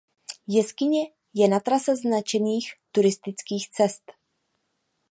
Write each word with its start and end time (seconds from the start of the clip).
Jeskyně 0.47 0.99
je 1.33 1.47
na 1.47 1.59
trase 1.59 1.95
značených 1.95 2.73
turistických 2.91 3.69
cest. 3.69 4.03